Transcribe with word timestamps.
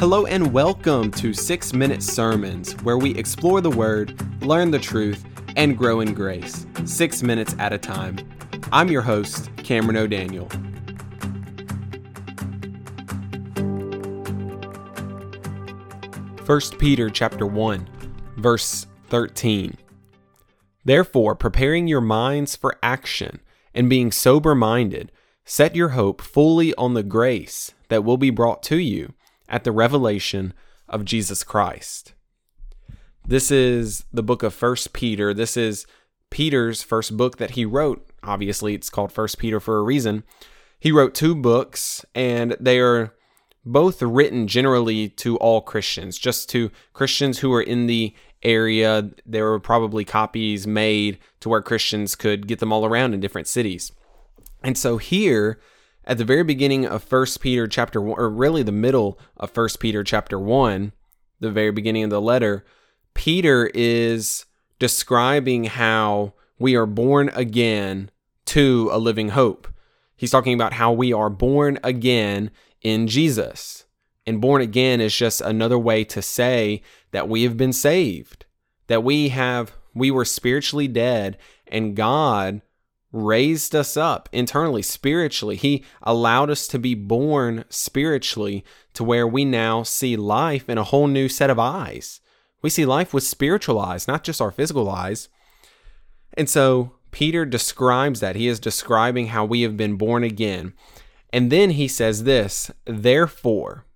Hello 0.00 0.24
and 0.24 0.50
welcome 0.50 1.10
to 1.10 1.34
6 1.34 1.74
Minute 1.74 2.02
Sermons, 2.02 2.72
where 2.84 2.96
we 2.96 3.14
explore 3.16 3.60
the 3.60 3.68
Word, 3.68 4.18
learn 4.42 4.70
the 4.70 4.78
truth, 4.78 5.22
and 5.56 5.76
grow 5.76 6.00
in 6.00 6.14
grace, 6.14 6.66
six 6.86 7.22
minutes 7.22 7.54
at 7.58 7.74
a 7.74 7.76
time. 7.76 8.16
I'm 8.72 8.88
your 8.88 9.02
host, 9.02 9.50
Cameron 9.58 9.98
O'Daniel. 9.98 10.48
First 16.46 16.78
Peter 16.78 17.10
chapter 17.10 17.44
1, 17.44 17.86
verse 18.38 18.86
13. 19.08 19.76
Therefore, 20.82 21.34
preparing 21.34 21.88
your 21.88 22.00
minds 22.00 22.56
for 22.56 22.78
action 22.82 23.40
and 23.74 23.90
being 23.90 24.12
sober 24.12 24.54
minded, 24.54 25.12
set 25.44 25.76
your 25.76 25.90
hope 25.90 26.22
fully 26.22 26.74
on 26.76 26.94
the 26.94 27.02
grace 27.02 27.74
that 27.90 28.02
will 28.02 28.16
be 28.16 28.30
brought 28.30 28.62
to 28.62 28.78
you 28.78 29.12
at 29.50 29.64
the 29.64 29.72
revelation 29.72 30.54
of 30.88 31.04
Jesus 31.04 31.42
Christ. 31.42 32.14
This 33.26 33.50
is 33.50 34.04
the 34.12 34.22
book 34.22 34.42
of 34.42 34.54
First 34.54 34.92
Peter. 34.92 35.34
This 35.34 35.56
is 35.56 35.86
Peter's 36.30 36.82
first 36.82 37.16
book 37.16 37.36
that 37.38 37.52
he 37.52 37.64
wrote. 37.64 38.08
Obviously, 38.22 38.74
it's 38.74 38.88
called 38.88 39.12
First 39.12 39.38
Peter 39.38 39.60
for 39.60 39.78
a 39.78 39.82
reason. 39.82 40.24
He 40.78 40.92
wrote 40.92 41.14
two 41.14 41.34
books, 41.34 42.04
and 42.14 42.56
they 42.58 42.78
are 42.78 43.14
both 43.64 44.00
written 44.00 44.46
generally 44.46 45.08
to 45.08 45.36
all 45.36 45.60
Christians, 45.60 46.16
just 46.18 46.48
to 46.50 46.70
Christians 46.94 47.40
who 47.40 47.52
are 47.52 47.62
in 47.62 47.86
the 47.86 48.14
area. 48.42 49.10
There 49.26 49.50
were 49.50 49.60
probably 49.60 50.04
copies 50.04 50.66
made 50.66 51.18
to 51.40 51.48
where 51.48 51.60
Christians 51.60 52.14
could 52.14 52.46
get 52.46 52.58
them 52.58 52.72
all 52.72 52.86
around 52.86 53.12
in 53.12 53.20
different 53.20 53.48
cities. 53.48 53.92
And 54.62 54.78
so 54.78 54.96
here, 54.96 55.60
at 56.10 56.18
the 56.18 56.24
very 56.24 56.42
beginning 56.42 56.84
of 56.84 57.04
First 57.04 57.40
Peter 57.40 57.68
chapter 57.68 58.00
1, 58.00 58.18
or 58.18 58.28
really 58.28 58.64
the 58.64 58.72
middle 58.72 59.16
of 59.36 59.52
First 59.52 59.78
Peter 59.78 60.02
chapter 60.02 60.40
1, 60.40 60.90
the 61.38 61.52
very 61.52 61.70
beginning 61.70 62.02
of 62.02 62.10
the 62.10 62.20
letter, 62.20 62.64
Peter 63.14 63.70
is 63.74 64.44
describing 64.80 65.64
how 65.64 66.34
we 66.58 66.74
are 66.74 66.84
born 66.84 67.30
again 67.32 68.10
to 68.46 68.88
a 68.90 68.98
living 68.98 69.28
hope. 69.28 69.68
He's 70.16 70.32
talking 70.32 70.52
about 70.52 70.72
how 70.72 70.90
we 70.90 71.12
are 71.12 71.30
born 71.30 71.78
again 71.84 72.50
in 72.82 73.06
Jesus. 73.06 73.84
And 74.26 74.40
born 74.40 74.62
again 74.62 75.00
is 75.00 75.14
just 75.14 75.40
another 75.40 75.78
way 75.78 76.02
to 76.06 76.20
say 76.20 76.82
that 77.12 77.28
we 77.28 77.44
have 77.44 77.56
been 77.56 77.72
saved, 77.72 78.46
that 78.88 79.04
we 79.04 79.28
have 79.28 79.74
we 79.94 80.10
were 80.10 80.24
spiritually 80.24 80.88
dead 80.88 81.38
and 81.68 81.94
God 81.94 82.62
raised 83.12 83.74
us 83.74 83.96
up 83.96 84.28
internally, 84.32 84.82
spiritually. 84.82 85.56
He 85.56 85.84
allowed 86.02 86.50
us 86.50 86.68
to 86.68 86.78
be 86.78 86.94
born 86.94 87.64
spiritually 87.68 88.64
to 88.94 89.04
where 89.04 89.26
we 89.26 89.44
now 89.44 89.82
see 89.82 90.16
life 90.16 90.68
in 90.68 90.78
a 90.78 90.84
whole 90.84 91.06
new 91.06 91.28
set 91.28 91.50
of 91.50 91.58
eyes. 91.58 92.20
We 92.62 92.70
see 92.70 92.84
life 92.84 93.12
with 93.12 93.24
spiritual 93.24 93.80
eyes, 93.80 94.06
not 94.06 94.22
just 94.22 94.40
our 94.40 94.50
physical 94.50 94.88
eyes. 94.88 95.28
And 96.34 96.48
so 96.48 96.92
Peter 97.10 97.44
describes 97.44 98.20
that. 98.20 98.36
He 98.36 98.46
is 98.48 98.60
describing 98.60 99.28
how 99.28 99.44
we 99.44 99.62
have 99.62 99.76
been 99.76 99.96
born 99.96 100.22
again. 100.22 100.74
And 101.32 101.50
then 101.50 101.70
he 101.70 101.88
says 101.88 102.24
this, 102.24 102.70
therefore. 102.84 103.86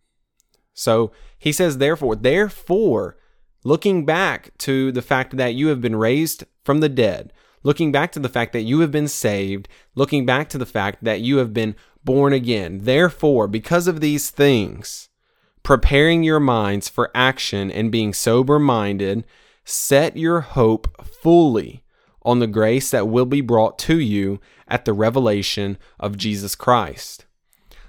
So 0.73 1.13
he 1.39 1.53
says, 1.53 1.79
therefore, 1.79 2.17
therefore, 2.17 3.17
looking 3.65 4.05
back 4.05 4.57
to 4.59 4.91
the 4.93 5.03
fact 5.03 5.37
that 5.37 5.55
you 5.55 5.69
have 5.69 5.81
been 5.81 5.97
raised 5.97 6.45
from 6.65 6.81
the 6.81 6.89
dead, 6.89 7.33
looking 7.65 7.91
back 7.91 8.13
to 8.13 8.21
the 8.21 8.29
fact 8.29 8.53
that 8.53 8.63
you 8.63 8.79
have 8.81 8.93
been 8.93 9.09
saved, 9.09 9.69
looking 9.97 10.25
back 10.25 10.49
to 10.51 10.59
the 10.59 10.67
fact 10.67 11.03
that 11.03 11.21
you 11.21 11.39
have 11.39 11.53
been 11.53 11.75
born 12.05 12.33
again. 12.33 12.81
Therefore, 12.83 13.49
because 13.49 13.89
of 13.89 14.01
these 14.01 14.31
things, 14.31 15.09
preparing 15.65 16.23
your 16.23 16.39
minds 16.39 16.89
for 16.89 17.11
action 17.15 17.73
and 17.73 17.91
being 17.91 18.13
sober 18.13 18.61
minded, 18.61 19.25
set 19.65 20.17
your 20.17 20.43
hope 20.43 21.05
fully 21.05 21.83
on 22.23 22.39
the 22.39 22.47
grace 22.47 22.91
that 22.91 23.09
will 23.09 23.27
be 23.27 23.41
brought 23.41 23.79
to 23.79 23.99
you 23.99 24.41
at 24.69 24.85
the 24.85 24.93
revelation 24.93 25.79
of 25.99 26.17
Jesus 26.17 26.55
Christ. 26.55 27.25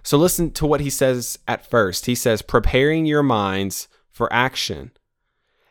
So 0.03 0.17
listen 0.17 0.51
to 0.51 0.65
what 0.65 0.81
he 0.81 0.89
says 0.89 1.39
at 1.47 1.69
first. 1.69 2.05
He 2.05 2.15
says, 2.15 2.41
preparing 2.41 3.05
your 3.05 3.23
minds 3.23 3.87
for 4.09 4.31
action. 4.31 4.91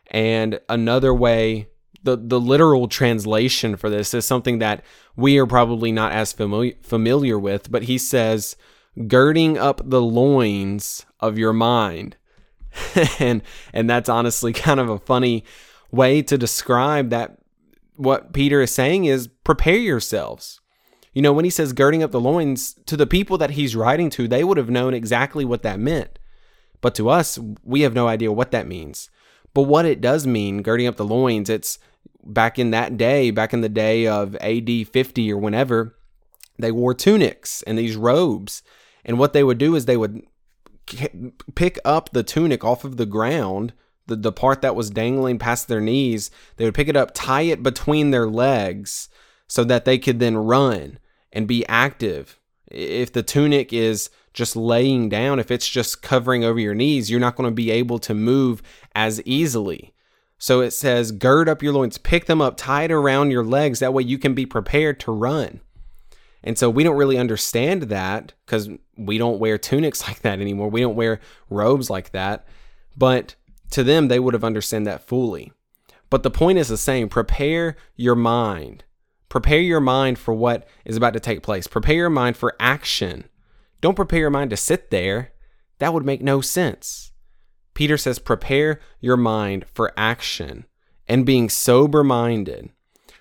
And 0.09 0.61
another 0.69 1.15
way 1.15 1.69
the 2.05 2.17
the 2.17 2.41
literal 2.41 2.87
translation 2.87 3.77
for 3.77 3.91
this 3.91 4.15
is 4.15 4.25
something 4.25 4.59
that 4.61 4.85
we 5.17 5.39
are 5.39 5.47
probably 5.47 5.91
not 5.91 6.13
as 6.13 6.33
familiar 6.33 6.75
familiar 6.83 7.39
with, 7.39 7.71
but 7.71 7.85
he 7.85 7.99
says 7.99 8.57
girding 9.09 9.59
up 9.59 9.81
the 9.85 10.03
loins 10.03 11.05
of 11.21 11.39
your 11.39 11.53
mind. 11.53 12.17
and 13.19 13.43
and 13.73 13.89
that's 13.89 14.09
honestly 14.09 14.53
kind 14.55 14.81
of 14.81 14.89
a 14.89 14.99
funny 14.99 15.45
way 15.91 16.23
to 16.23 16.39
describe 16.39 17.11
that 17.11 17.39
what 17.97 18.33
Peter 18.33 18.61
is 18.61 18.73
saying 18.73 19.05
is 19.05 19.29
prepare 19.45 19.77
yourselves. 19.77 20.61
You 21.13 21.23
know, 21.23 21.33
when 21.33 21.45
he 21.45 21.51
says 21.51 21.73
girding 21.73 22.03
up 22.03 22.11
the 22.11 22.21
loins 22.21 22.75
to 22.87 22.97
the 22.97 23.07
people 23.07 23.39
that 23.39 23.51
he's 23.51 23.77
writing 23.77 24.11
to, 24.11 24.27
they 24.27 24.43
would 24.43 24.57
have 24.57 24.71
known 24.71 24.95
exactly 24.95 25.45
what 25.45 25.63
that 25.63 25.79
meant. 25.79 26.19
But 26.81 26.95
to 26.97 27.09
us, 27.09 27.39
we 27.63 27.83
have 27.83 27.95
no 27.95 28.09
idea 28.09 28.33
what 28.33 28.51
that 28.51 28.67
means. 28.67 29.11
But 29.55 29.63
what 29.63 29.87
it 29.87 30.01
does 30.01 30.27
mean, 30.27 30.63
girding 30.63 30.89
up 30.89 30.97
the 30.97 31.05
loins, 31.05 31.49
it's 31.49 31.79
back 32.25 32.59
in 32.59 32.71
that 32.71 32.97
day, 32.97 33.31
back 33.31 33.53
in 33.53 33.61
the 33.61 33.69
day 33.69 34.07
of 34.07 34.37
AD 34.37 34.89
50 34.89 35.33
or 35.33 35.39
whenever, 35.39 35.97
they 36.59 36.73
wore 36.73 36.95
tunics 36.95 37.63
and 37.63 37.79
these 37.79 37.97
robes. 37.97 38.63
And 39.05 39.19
what 39.19 39.33
they 39.33 39.45
would 39.45 39.59
do 39.59 39.75
is 39.75 39.85
they 39.85 39.97
would 39.97 40.23
pick 41.55 41.79
up 41.85 42.11
the 42.11 42.23
tunic 42.23 42.65
off 42.65 42.85
of 42.85 42.97
the 42.97 43.07
ground, 43.07 43.73
the, 44.07 44.17
the 44.17 44.33
part 44.33 44.63
that 44.63 44.77
was 44.77 44.91
dangling 44.91 45.39
past 45.39 45.69
their 45.69 45.81
knees. 45.81 46.31
They 46.57 46.65
would 46.65 46.75
pick 46.75 46.89
it 46.89 46.97
up, 46.97 47.13
tie 47.15 47.43
it 47.43 47.63
between 47.63 48.11
their 48.11 48.29
legs 48.29 49.09
so 49.47 49.65
that 49.65 49.85
they 49.85 49.99
could 49.99 50.21
then 50.21 50.37
run 50.37 50.99
and 51.33 51.49
be 51.49 51.67
active. 51.67 52.39
If 52.71 53.13
the 53.13 53.23
tunic 53.23 53.73
is 53.73 54.11
just 54.33 54.57
laying 54.57 55.09
down, 55.09 55.39
if 55.39 55.51
it's 55.51 55.69
just 55.69 56.03
covering 56.03 56.45
over 56.45 56.59
your 56.59 56.75
knees, 56.75 57.11
you're 57.11 57.21
not 57.21 57.37
going 57.37 57.49
to 57.49 57.55
be 57.55 57.71
able 57.71 57.99
to 58.01 58.15
move 58.15 58.63
as 58.95 59.23
easily. 59.25 59.94
So 60.39 60.61
it 60.61 60.73
says, 60.73 61.13
gird 61.13 61.49
up 61.49 61.63
your 61.63 61.73
loins, 61.73 61.99
pick 61.99 62.27
them 62.27 62.41
up, 62.41 62.57
tie 62.57 62.85
it 62.85 62.93
around 62.93 63.31
your 63.31 63.45
legs. 63.45 63.79
That 63.79 63.95
way 63.95 64.03
you 64.03 64.19
can 64.19 64.35
be 64.35 64.47
prepared 64.47 65.01
to 65.01 65.13
run. 65.13 65.61
And 66.43 66.59
so 66.59 66.69
we 66.69 66.85
don't 66.85 66.97
really 66.97 67.17
understand 67.17 67.85
that 67.85 68.35
because 68.45 68.69
we 68.97 69.17
don't 69.17 69.41
wear 69.41 69.57
tunics 69.57 70.03
like 70.07 70.21
that 70.21 70.41
anymore. 70.41 70.69
We 70.69 70.81
don't 70.81 70.97
wear 70.97 71.21
robes 71.49 71.89
like 71.89 72.11
that. 72.13 72.47
But 72.97 73.35
to 73.71 73.83
them, 73.83 74.09
they 74.09 74.21
would 74.21 74.35
have 74.35 74.45
understood 74.45 74.85
that 74.85 75.07
fully. 75.07 75.53
But 76.11 76.23
the 76.23 76.31
point 76.31 76.59
is 76.59 76.69
the 76.69 76.77
same 76.77 77.09
prepare 77.09 77.77
your 77.97 78.15
mind. 78.15 78.85
Prepare 79.29 79.61
your 79.61 79.81
mind 79.81 80.19
for 80.19 80.33
what 80.33 80.69
is 80.85 80.97
about 80.97 81.15
to 81.15 81.21
take 81.21 81.43
place. 81.43 81.67
Prepare 81.67 81.97
your 81.97 82.11
mind 82.11 82.37
for 82.37 82.55
action. 82.61 83.25
Don't 83.81 83.97
prepare 83.97 84.21
your 84.21 84.31
mind 84.31 84.51
to 84.51 84.57
sit 84.57 84.91
there. 84.91 85.33
That 85.79 85.93
would 85.93 86.05
make 86.05 86.23
no 86.23 86.41
sense. 86.41 87.11
Peter 87.75 87.99
says, 87.99 88.19
prepare 88.19 88.81
your 89.01 89.17
mind 89.17 89.67
for 89.75 89.93
action 89.97 90.65
and 91.09 91.27
being 91.27 91.49
sober 91.49 92.05
minded. 92.05 92.71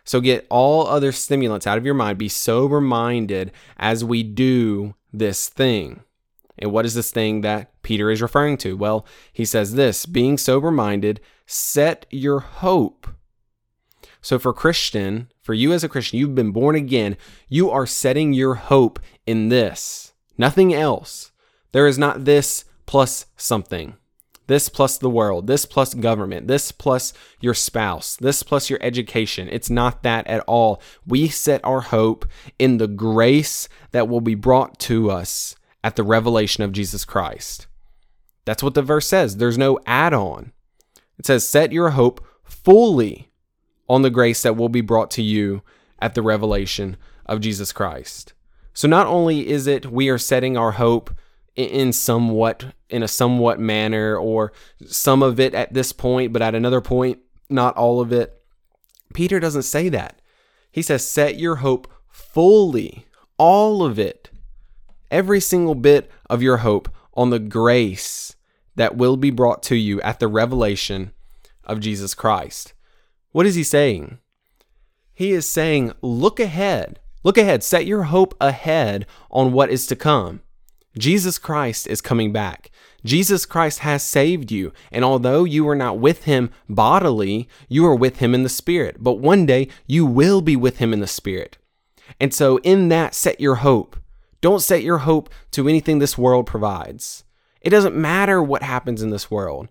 So 0.03 0.21
get 0.21 0.45
all 0.49 0.87
other 0.87 1.11
stimulants 1.11 1.65
out 1.65 1.77
of 1.77 1.85
your 1.85 1.93
mind. 1.93 2.17
Be 2.17 2.29
sober 2.29 2.79
minded 2.79 3.51
as 3.77 4.03
we 4.03 4.21
do 4.21 4.95
this 5.11 5.49
thing. 5.49 6.01
And 6.57 6.71
what 6.71 6.85
is 6.85 6.93
this 6.93 7.11
thing 7.11 7.41
that 7.41 7.81
Peter 7.81 8.11
is 8.11 8.21
referring 8.21 8.57
to? 8.57 8.77
Well, 8.77 9.05
he 9.31 9.45
says 9.45 9.73
this 9.73 10.05
being 10.05 10.37
sober 10.37 10.71
minded, 10.71 11.19
set 11.45 12.05
your 12.11 12.39
hope. 12.39 13.07
So, 14.21 14.39
for 14.39 14.53
Christian, 14.53 15.29
for 15.41 15.53
you 15.53 15.73
as 15.73 15.83
a 15.83 15.89
Christian, 15.89 16.19
you've 16.19 16.35
been 16.35 16.51
born 16.51 16.75
again, 16.75 17.17
you 17.49 17.69
are 17.69 17.85
setting 17.85 18.31
your 18.31 18.55
hope 18.55 18.99
in 19.25 19.49
this, 19.49 20.13
nothing 20.37 20.73
else. 20.73 21.31
There 21.71 21.87
is 21.87 21.97
not 21.97 22.23
this 22.23 22.65
plus 22.85 23.25
something 23.35 23.95
this 24.47 24.69
plus 24.69 24.97
the 24.97 25.09
world, 25.09 25.47
this 25.47 25.65
plus 25.65 25.93
government, 25.93 26.47
this 26.47 26.71
plus 26.71 27.13
your 27.39 27.53
spouse, 27.53 28.17
this 28.17 28.43
plus 28.43 28.69
your 28.69 28.79
education. 28.81 29.47
It's 29.49 29.69
not 29.69 30.03
that 30.03 30.27
at 30.27 30.43
all. 30.47 30.81
We 31.05 31.29
set 31.29 31.63
our 31.63 31.81
hope 31.81 32.25
in 32.59 32.77
the 32.77 32.87
grace 32.87 33.69
that 33.91 34.07
will 34.07 34.21
be 34.21 34.35
brought 34.35 34.79
to 34.81 35.09
us 35.09 35.55
at 35.83 35.95
the 35.95 36.03
revelation 36.03 36.63
of 36.63 36.71
Jesus 36.71 37.05
Christ. 37.05 37.67
That's 38.45 38.63
what 38.63 38.73
the 38.73 38.81
verse 38.81 39.07
says. 39.07 39.37
There's 39.37 39.57
no 39.57 39.79
add 39.85 40.13
on. 40.13 40.51
It 41.17 41.25
says, 41.25 41.47
Set 41.47 41.71
your 41.71 41.91
hope 41.91 42.25
fully 42.43 43.31
on 43.87 44.01
the 44.01 44.09
grace 44.09 44.41
that 44.41 44.57
will 44.57 44.69
be 44.69 44.81
brought 44.81 45.11
to 45.11 45.21
you 45.21 45.61
at 45.99 46.15
the 46.15 46.21
revelation 46.21 46.97
of 47.25 47.39
Jesus 47.41 47.71
Christ. 47.71 48.33
So 48.73 48.87
not 48.87 49.07
only 49.07 49.47
is 49.47 49.67
it 49.67 49.91
we 49.91 50.09
are 50.09 50.17
setting 50.17 50.57
our 50.57 50.73
hope 50.73 51.13
in 51.55 51.93
somewhat 51.93 52.73
in 52.89 53.03
a 53.03 53.07
somewhat 53.07 53.59
manner 53.59 54.17
or 54.17 54.51
some 54.85 55.21
of 55.21 55.39
it 55.39 55.53
at 55.53 55.73
this 55.73 55.91
point 55.91 56.33
but 56.33 56.41
at 56.41 56.55
another 56.55 56.81
point 56.81 57.19
not 57.49 57.75
all 57.77 58.01
of 58.01 58.11
it 58.11 58.41
peter 59.13 59.39
doesn't 59.39 59.63
say 59.63 59.87
that 59.89 60.19
he 60.71 60.81
says 60.81 61.07
set 61.07 61.37
your 61.37 61.57
hope 61.57 61.91
fully 62.09 63.05
all 63.37 63.83
of 63.83 63.99
it 63.99 64.31
every 65.11 65.39
single 65.39 65.75
bit 65.75 66.09
of 66.29 66.41
your 66.41 66.57
hope 66.57 66.89
on 67.13 67.29
the 67.29 67.39
grace 67.39 68.35
that 68.75 68.97
will 68.97 69.17
be 69.17 69.29
brought 69.29 69.61
to 69.63 69.75
you 69.75 70.01
at 70.01 70.19
the 70.19 70.27
revelation 70.27 71.11
of 71.63 71.79
Jesus 71.79 72.13
Christ. 72.15 72.73
What 73.31 73.45
is 73.45 73.55
he 73.55 73.63
saying? 73.63 74.19
He 75.13 75.31
is 75.31 75.47
saying, 75.47 75.93
look 76.01 76.39
ahead. 76.39 76.99
Look 77.23 77.37
ahead. 77.37 77.63
Set 77.63 77.85
your 77.85 78.03
hope 78.03 78.35
ahead 78.41 79.05
on 79.29 79.53
what 79.53 79.69
is 79.69 79.87
to 79.87 79.95
come. 79.95 80.41
Jesus 80.97 81.37
Christ 81.37 81.87
is 81.87 82.01
coming 82.01 82.31
back. 82.31 82.69
Jesus 83.05 83.45
Christ 83.45 83.79
has 83.79 84.01
saved 84.03 84.51
you, 84.51 84.71
and 84.91 85.03
although 85.03 85.43
you 85.43 85.67
are 85.67 85.75
not 85.75 85.99
with 85.99 86.23
him 86.23 86.51
bodily, 86.69 87.49
you 87.67 87.85
are 87.85 87.95
with 87.95 88.17
him 88.17 88.33
in 88.33 88.43
the 88.43 88.49
spirit. 88.49 88.97
But 88.99 89.19
one 89.19 89.45
day 89.45 89.67
you 89.87 90.05
will 90.05 90.41
be 90.41 90.55
with 90.55 90.77
him 90.77 90.93
in 90.93 90.99
the 90.99 91.07
spirit. 91.07 91.57
And 92.19 92.33
so, 92.33 92.57
in 92.59 92.89
that, 92.89 93.13
set 93.13 93.41
your 93.41 93.55
hope. 93.55 93.97
Don't 94.41 94.61
set 94.61 94.83
your 94.83 94.99
hope 94.99 95.29
to 95.51 95.67
anything 95.67 95.99
this 95.99 96.17
world 96.17 96.45
provides. 96.45 97.23
It 97.61 97.69
doesn't 97.69 97.95
matter 97.95 98.43
what 98.43 98.61
happens 98.61 99.01
in 99.01 99.09
this 99.09 99.31
world. 99.31 99.69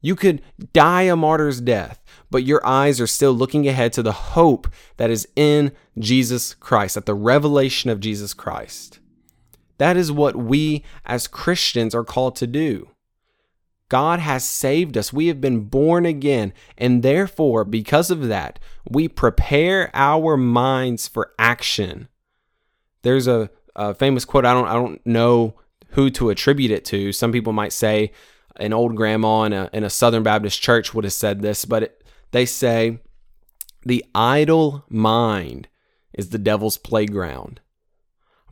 You 0.00 0.16
could 0.16 0.42
die 0.72 1.02
a 1.02 1.16
martyr's 1.16 1.60
death, 1.60 2.02
but 2.30 2.44
your 2.44 2.64
eyes 2.66 3.00
are 3.00 3.06
still 3.06 3.32
looking 3.32 3.66
ahead 3.66 3.92
to 3.94 4.02
the 4.02 4.12
hope 4.12 4.68
that 4.98 5.10
is 5.10 5.26
in 5.34 5.72
Jesus 5.98 6.54
Christ, 6.54 6.96
at 6.96 7.06
the 7.06 7.14
revelation 7.14 7.90
of 7.90 8.00
Jesus 8.00 8.34
Christ. 8.34 8.98
That 9.78 9.96
is 9.96 10.12
what 10.12 10.36
we 10.36 10.84
as 11.04 11.26
Christians 11.26 11.94
are 11.94 12.04
called 12.04 12.36
to 12.36 12.46
do. 12.46 12.90
God 13.88 14.18
has 14.20 14.48
saved 14.48 14.96
us. 14.96 15.12
We 15.12 15.26
have 15.26 15.40
been 15.40 15.60
born 15.66 16.06
again. 16.06 16.52
And 16.78 17.02
therefore, 17.02 17.64
because 17.64 18.10
of 18.10 18.28
that, 18.28 18.58
we 18.88 19.08
prepare 19.08 19.90
our 19.94 20.36
minds 20.36 21.06
for 21.06 21.32
action. 21.38 22.08
There's 23.02 23.26
a, 23.26 23.50
a, 23.76 23.94
famous 23.94 24.24
quote. 24.24 24.46
I 24.46 24.54
don't, 24.54 24.68
I 24.68 24.72
don't 24.72 25.04
know 25.06 25.54
who 25.90 26.10
to 26.10 26.30
attribute 26.30 26.70
it 26.70 26.84
to. 26.86 27.12
Some 27.12 27.30
people 27.30 27.52
might 27.52 27.72
say 27.72 28.12
an 28.56 28.72
old 28.72 28.96
grandma 28.96 29.42
in 29.42 29.52
a, 29.52 29.70
in 29.72 29.84
a 29.84 29.90
Southern 29.90 30.22
Baptist 30.22 30.60
church 30.60 30.94
would 30.94 31.04
have 31.04 31.12
said 31.12 31.42
this, 31.42 31.64
but 31.64 31.84
it, 31.84 32.04
they 32.30 32.46
say, 32.46 32.98
the 33.82 34.04
idle 34.14 34.84
mind 34.88 35.68
is 36.14 36.30
the 36.30 36.38
devil's 36.38 36.78
playground. 36.78 37.60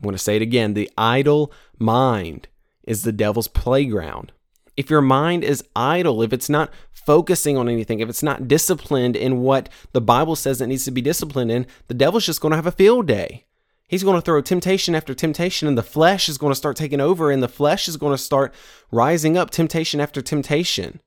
I'm 0.03 0.07
going 0.07 0.15
to 0.15 0.19
say 0.19 0.35
it 0.35 0.41
again 0.41 0.73
the 0.73 0.91
idle 0.97 1.53
mind 1.79 2.49
is 2.83 3.03
the 3.03 3.13
devil's 3.13 3.47
playground. 3.47 4.33
If 4.75 4.89
your 4.89 5.01
mind 5.01 5.45
is 5.45 5.63
idle, 5.77 6.21
if 6.21 6.33
it's 6.33 6.49
not 6.49 6.73
focusing 6.91 7.55
on 7.55 7.69
anything, 7.69 8.01
if 8.01 8.09
it's 8.09 8.23
not 8.23 8.49
disciplined 8.49 9.15
in 9.15 9.39
what 9.39 9.69
the 9.93 10.01
Bible 10.01 10.35
says 10.35 10.59
it 10.59 10.67
needs 10.67 10.83
to 10.83 10.91
be 10.91 11.01
disciplined 11.01 11.51
in, 11.51 11.67
the 11.87 11.93
devil's 11.93 12.25
just 12.25 12.41
going 12.41 12.49
to 12.49 12.57
have 12.57 12.67
a 12.67 12.71
field 12.71 13.07
day. 13.07 13.45
He's 13.87 14.03
going 14.03 14.15
to 14.15 14.21
throw 14.21 14.41
temptation 14.41 14.93
after 14.93 15.13
temptation, 15.13 15.69
and 15.69 15.77
the 15.77 15.83
flesh 15.83 16.27
is 16.27 16.37
going 16.37 16.51
to 16.51 16.55
start 16.55 16.75
taking 16.75 16.99
over, 16.99 17.31
and 17.31 17.41
the 17.41 17.47
flesh 17.47 17.87
is 17.87 17.95
going 17.95 18.13
to 18.13 18.21
start 18.21 18.53
rising 18.91 19.37
up 19.37 19.51
temptation 19.51 20.01
after 20.01 20.21
temptation. 20.21 20.99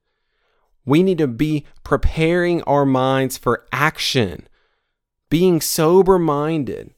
We 0.86 1.02
need 1.02 1.18
to 1.18 1.26
be 1.26 1.66
preparing 1.82 2.62
our 2.62 2.86
minds 2.86 3.36
for 3.36 3.66
action, 3.72 4.48
being 5.28 5.60
sober 5.60 6.18
minded, 6.18 6.94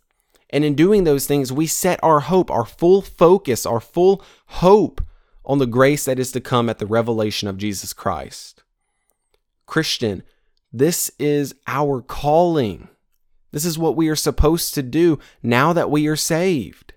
and 0.51 0.65
in 0.65 0.75
doing 0.75 1.05
those 1.05 1.27
things, 1.27 1.53
we 1.53 1.67
set 1.67 2.01
our 2.03 2.21
hope, 2.21 2.51
our 2.51 2.65
full 2.65 3.03
focus, 3.03 3.67
our 3.67 3.81
full 3.81 4.25
hope 4.47 5.03
on 5.45 5.59
the 5.59 5.67
grace 5.67 6.05
that 6.05 6.19
is 6.19 6.33
to 6.33 6.41
come 6.41 6.69
at 6.69 6.79
the 6.79 6.87
revelation 6.87 7.49
of 7.49 7.59
Jesus 7.59 7.93
Christ. 7.93 8.63
Christian, 9.67 10.23
this 10.73 11.11
is 11.19 11.55
our 11.67 12.01
calling. 12.01 12.89
This 13.53 13.65
is 13.65 13.79
what 13.79 13.97
we 13.97 14.09
are 14.09 14.17
supposed 14.17 14.75
to 14.75 14.83
do 14.83 15.19
now 15.43 15.73
that 15.73 15.91
we 15.91 16.07
are 16.07 16.17
saved. 16.17 16.93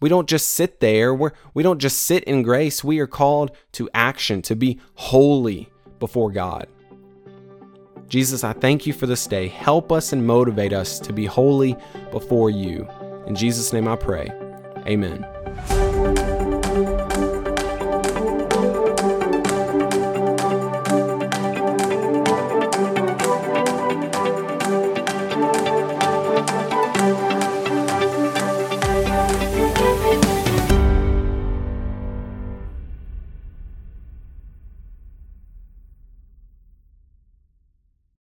We 0.00 0.08
don't 0.08 0.28
just 0.28 0.52
sit 0.52 0.80
there. 0.80 1.14
We're, 1.14 1.32
we 1.54 1.62
don't 1.62 1.78
just 1.80 2.00
sit 2.00 2.24
in 2.24 2.42
grace. 2.42 2.84
We 2.84 2.98
are 3.00 3.06
called 3.06 3.50
to 3.72 3.88
action, 3.94 4.42
to 4.42 4.54
be 4.54 4.80
holy 4.94 5.70
before 5.98 6.30
God. 6.30 6.68
Jesus, 8.08 8.44
I 8.44 8.52
thank 8.52 8.86
you 8.86 8.92
for 8.92 9.06
this 9.06 9.26
day. 9.26 9.48
Help 9.48 9.90
us 9.90 10.12
and 10.12 10.26
motivate 10.26 10.72
us 10.72 11.00
to 11.00 11.12
be 11.12 11.26
holy 11.26 11.76
before 12.10 12.50
you. 12.50 12.88
In 13.26 13.34
Jesus' 13.34 13.72
name 13.72 13.88
I 13.88 13.96
pray. 13.96 14.30
Amen. 14.86 15.35